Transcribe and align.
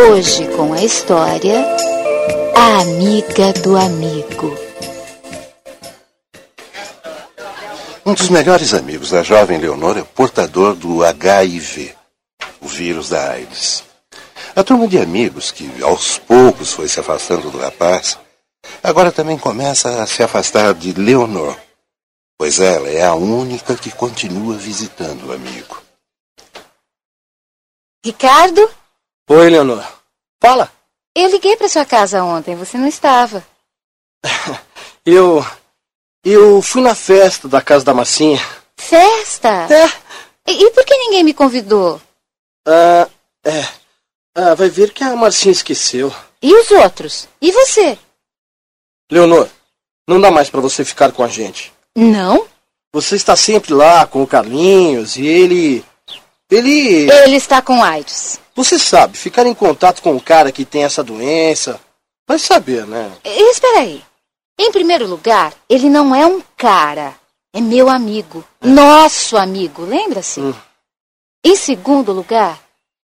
Hoje 0.00 0.46
com 0.54 0.72
a 0.72 0.80
história 0.80 1.66
A 2.54 2.82
Amiga 2.82 3.52
do 3.54 3.76
Amigo. 3.76 4.56
Um 8.06 8.14
dos 8.14 8.28
melhores 8.28 8.74
amigos 8.74 9.10
da 9.10 9.24
jovem 9.24 9.58
Leonor 9.58 9.98
é 9.98 10.04
portador 10.04 10.76
do 10.76 11.04
HIV, 11.04 11.96
o 12.60 12.68
vírus 12.68 13.08
da 13.08 13.32
AIDS. 13.32 13.82
A 14.54 14.62
turma 14.62 14.86
de 14.86 15.00
amigos 15.00 15.50
que 15.50 15.68
aos 15.82 16.16
poucos 16.16 16.72
foi 16.72 16.86
se 16.86 17.00
afastando 17.00 17.50
do 17.50 17.58
rapaz, 17.58 18.16
agora 18.80 19.10
também 19.10 19.36
começa 19.36 20.00
a 20.00 20.06
se 20.06 20.22
afastar 20.22 20.74
de 20.74 20.92
Leonor, 20.92 21.56
pois 22.38 22.60
ela 22.60 22.88
é 22.88 23.04
a 23.04 23.14
única 23.14 23.74
que 23.74 23.90
continua 23.90 24.54
visitando 24.54 25.26
o 25.26 25.32
amigo. 25.32 25.82
Ricardo? 28.04 28.70
Oi, 29.30 29.50
Leonor. 29.50 29.84
Fala. 30.40 30.72
Eu 31.14 31.28
liguei 31.30 31.54
para 31.54 31.68
sua 31.68 31.84
casa 31.84 32.24
ontem, 32.24 32.56
você 32.56 32.78
não 32.78 32.88
estava. 32.88 33.46
eu. 35.04 35.44
Eu 36.24 36.62
fui 36.62 36.80
na 36.80 36.94
festa 36.94 37.46
da 37.46 37.60
casa 37.60 37.84
da 37.84 37.92
Marcinha. 37.92 38.40
Festa? 38.74 39.68
É. 39.70 39.86
E, 40.50 40.64
e 40.64 40.70
por 40.70 40.82
que 40.82 40.96
ninguém 40.96 41.22
me 41.22 41.34
convidou? 41.34 42.00
Ah, 42.66 43.06
é. 43.44 43.68
Ah, 44.34 44.54
vai 44.54 44.70
ver 44.70 44.92
que 44.92 45.04
a 45.04 45.14
Marcinha 45.14 45.52
esqueceu. 45.52 46.10
E 46.40 46.54
os 46.54 46.70
outros? 46.70 47.28
E 47.40 47.52
você? 47.52 47.98
Leonor, 49.12 49.46
não 50.06 50.18
dá 50.18 50.30
mais 50.30 50.48
para 50.48 50.60
você 50.60 50.86
ficar 50.86 51.12
com 51.12 51.22
a 51.22 51.28
gente. 51.28 51.70
Não? 51.94 52.46
Você 52.94 53.16
está 53.16 53.36
sempre 53.36 53.74
lá 53.74 54.06
com 54.06 54.22
o 54.22 54.26
Carlinhos 54.26 55.16
e 55.16 55.26
ele. 55.26 55.84
Ele. 56.50 57.10
Ele 57.10 57.36
está 57.36 57.60
com 57.60 57.84
AIDS. 57.84 58.40
Você 58.58 58.76
sabe, 58.76 59.16
ficar 59.16 59.46
em 59.46 59.54
contato 59.54 60.02
com 60.02 60.10
um 60.10 60.18
cara 60.18 60.50
que 60.50 60.64
tem 60.64 60.82
essa 60.82 61.00
doença. 61.00 61.80
Vai 62.26 62.40
saber, 62.40 62.84
né? 62.88 63.12
E, 63.24 63.52
espera 63.52 63.78
aí. 63.78 64.02
Em 64.58 64.72
primeiro 64.72 65.06
lugar, 65.06 65.52
ele 65.68 65.88
não 65.88 66.12
é 66.12 66.26
um 66.26 66.42
cara. 66.56 67.14
É 67.54 67.60
meu 67.60 67.88
amigo. 67.88 68.44
Nosso 68.60 69.36
amigo, 69.36 69.82
lembra-se? 69.84 70.40
Hum. 70.40 70.52
Em 71.44 71.54
segundo 71.54 72.10
lugar, 72.10 72.58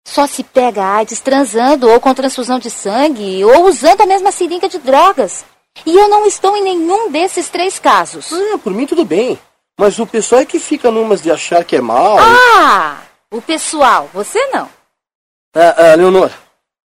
só 0.04 0.26
se 0.26 0.42
pega 0.42 0.96
AIDS 0.96 1.20
transando 1.20 1.88
ou 1.88 2.00
com 2.00 2.12
transfusão 2.12 2.58
de 2.58 2.68
sangue 2.68 3.44
ou 3.44 3.68
usando 3.68 4.00
a 4.00 4.06
mesma 4.06 4.32
seringa 4.32 4.68
de 4.68 4.80
drogas. 4.80 5.44
E 5.86 5.96
eu 5.96 6.08
não 6.08 6.26
estou 6.26 6.56
em 6.56 6.64
nenhum 6.64 7.12
desses 7.12 7.48
três 7.48 7.78
casos. 7.78 8.32
Ah, 8.32 8.58
por 8.58 8.72
mim 8.72 8.86
tudo 8.86 9.04
bem. 9.04 9.38
Mas 9.78 10.00
o 10.00 10.06
pessoal 10.06 10.40
é 10.40 10.44
que 10.44 10.58
fica 10.58 10.90
numas 10.90 11.22
de 11.22 11.30
achar 11.30 11.64
que 11.64 11.76
é 11.76 11.80
mal. 11.80 12.16
Ah! 12.18 13.02
O 13.30 13.40
pessoal, 13.40 14.10
você 14.12 14.44
não. 14.46 14.68
Ah, 15.54 15.92
ah, 15.92 15.94
Leonor, 15.94 16.32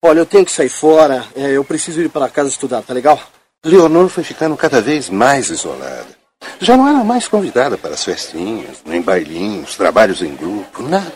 olha, 0.02 0.20
eu 0.20 0.26
tenho 0.26 0.46
que 0.46 0.52
sair 0.52 0.70
fora. 0.70 1.24
É, 1.36 1.52
eu 1.52 1.64
preciso 1.64 2.02
ir 2.02 2.10
para 2.10 2.28
casa 2.30 2.50
estudar, 2.50 2.82
tá 2.82 2.94
legal? 2.94 3.22
Leonor 3.64 4.10
foi 4.10 4.24
ficando 4.24 4.58
cada 4.58 4.82
vez 4.82 5.10
mais 5.10 5.50
isolada. 5.50 6.18
Já 6.60 6.76
não 6.76 6.88
era 6.88 7.04
mais 7.04 7.28
convidada 7.28 7.78
para 7.78 7.94
as 7.94 8.04
festinhas, 8.04 8.82
nem 8.86 9.02
bailinhos, 9.02 9.76
trabalhos 9.76 10.22
em 10.22 10.36
grupo, 10.36 10.82
nada. 10.82 11.14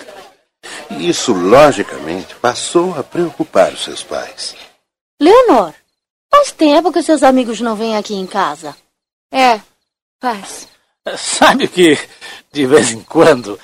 E 0.92 1.10
isso, 1.10 1.34
logicamente, 1.34 2.36
passou 2.36 2.98
a 2.98 3.04
preocupar 3.04 3.74
os 3.74 3.84
seus 3.84 4.04
pais. 4.04 4.56
Leonor, 5.20 5.74
faz 6.30 6.52
tempo 6.52 6.92
que 6.92 7.02
seus 7.02 7.24
amigos 7.24 7.60
não 7.62 7.76
vêm 7.76 7.98
aqui 7.98 8.14
em 8.14 8.28
casa. 8.28 8.76
É, 9.32 9.60
faz. 10.20 10.68
Sabe 11.18 11.68
que, 11.68 11.98
de 12.52 12.66
vez 12.68 12.92
em 12.92 13.02
quando, 13.02 13.60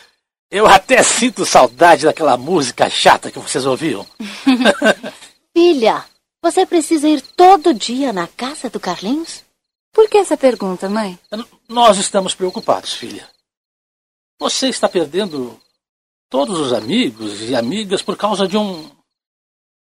eu 0.50 0.66
até 0.66 1.04
sinto 1.04 1.46
saudade 1.46 2.06
daquela 2.06 2.38
música 2.38 2.90
chata 2.90 3.32
que 3.32 3.40
vocês 3.40 3.66
ouviam. 3.66 4.06
Filha, 5.56 6.06
você 6.42 6.66
precisa 6.66 7.08
ir 7.10 7.22
todo 7.22 7.74
dia 7.74 8.14
na 8.14 8.28
casa 8.28 8.70
do 8.70 8.80
Carlinhos? 8.80 9.44
Por 9.92 10.08
que 10.08 10.18
essa 10.18 10.38
pergunta, 10.38 10.90
mãe? 10.90 11.18
Nós 11.68 11.98
estamos 11.98 12.36
preocupados, 12.36 12.94
filha. 12.94 13.28
Você 14.40 14.70
está 14.70 14.88
perdendo 14.88 15.60
todos 16.30 16.60
os 16.60 16.72
amigos 16.72 17.42
e 17.42 17.56
amigas 17.56 18.04
por 18.04 18.16
causa 18.16 18.48
de 18.48 18.56
um. 18.58 18.90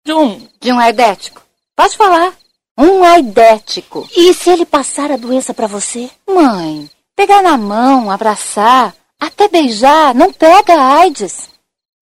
de 0.03 0.11
um. 0.11 0.49
De 0.59 0.71
um 0.71 0.79
aidético. 0.79 1.43
Pode 1.75 1.95
falar. 1.95 2.35
Um 2.75 3.03
aidético. 3.03 4.09
E 4.15 4.33
se 4.33 4.49
ele 4.49 4.65
passar 4.65 5.11
a 5.11 5.17
doença 5.17 5.53
para 5.53 5.67
você? 5.67 6.09
Mãe, 6.27 6.89
pegar 7.15 7.43
na 7.43 7.57
mão, 7.57 8.09
abraçar, 8.09 8.95
até 9.19 9.47
beijar, 9.47 10.15
não 10.15 10.31
pega 10.31 10.73
a 10.73 10.99
AIDS. 10.99 11.49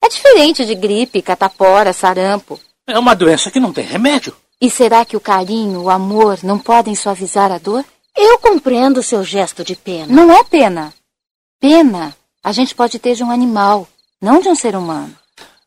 É 0.04 0.10
diferente 0.10 0.66
de 0.66 0.76
gripe, 0.76 1.22
catapora, 1.22 1.92
sarampo. 1.92 2.60
É 2.86 2.98
uma 2.98 3.16
doença 3.16 3.50
que 3.50 3.60
não 3.60 3.74
tem 3.74 3.86
remédio. 3.86 4.36
E 4.62 4.70
será 4.70 5.04
que 5.06 5.18
o 5.18 5.22
carinho, 5.22 5.82
o 5.82 5.90
amor 5.90 6.40
não 6.44 6.58
podem 6.58 6.96
suavizar 6.96 7.52
a 7.52 7.58
dor? 7.58 7.84
Eu 8.16 8.40
compreendo 8.40 9.00
o 9.00 9.04
seu 9.04 9.24
gesto 9.24 9.64
de 9.64 9.76
pena. 9.76 10.08
Não 10.08 10.32
é 10.32 10.44
pena. 10.44 10.94
Pena 11.60 12.16
a 12.44 12.52
gente 12.52 12.74
pode 12.74 12.98
ter 12.98 13.14
de 13.14 13.24
um 13.24 13.30
animal, 13.30 13.88
não 14.22 14.40
de 14.40 14.48
um 14.48 14.56
ser 14.56 14.76
humano. 14.76 15.14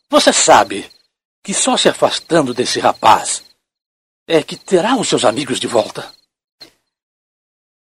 Você 0.09 0.32
sabe 0.32 0.91
que 1.43 1.53
só 1.53 1.77
se 1.77 1.88
afastando 1.88 2.55
desse 2.55 2.81
rapaz 2.81 3.44
é 4.27 4.43
que 4.43 4.56
terá 4.56 4.97
os 4.97 5.09
seus 5.09 5.25
amigos 5.25 5.61
de 5.61 5.67
volta. 5.67 6.11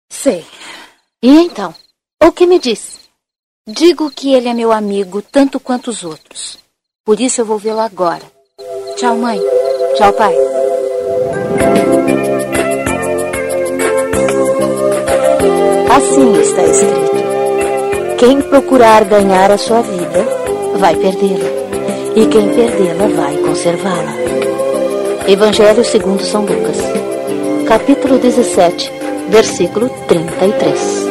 Sei. 0.09 0.47
E 1.23 1.29
então? 1.29 1.75
O 2.23 2.31
que 2.31 2.47
me 2.47 2.59
diz? 2.59 3.01
Digo 3.67 4.11
que 4.11 4.35
ele 4.35 4.47
é 4.47 4.53
meu 4.53 4.71
amigo 4.71 5.23
tanto 5.23 5.59
quanto 5.59 5.89
os 5.89 6.05
outros. 6.05 6.59
Por 7.03 7.19
isso 7.19 7.41
eu 7.41 7.47
vou 7.47 7.57
vê-lo 7.57 7.81
agora. 7.81 8.21
Tchau, 8.95 9.17
mãe. 9.17 9.41
Tchau, 9.97 10.13
pai. 10.13 10.35
Assim 15.91 16.41
está 16.43 16.63
escrito: 16.63 18.17
Quem 18.19 18.43
procurar 18.43 19.03
ganhar 19.07 19.51
a 19.51 19.57
sua 19.57 19.81
vida, 19.81 20.27
vai 20.77 20.95
perdê-la. 20.97 21.49
E 22.15 22.27
quem 22.27 22.55
perdê-la, 22.55 23.09
vai 23.17 23.39
conservá-la. 23.39 24.15
Evangelho 25.27 25.83
segundo 25.83 26.23
São 26.23 26.43
Lucas, 26.43 26.77
capítulo 27.67 28.19
17, 28.19 28.93
versículo 29.31 29.89
33. 30.07 31.05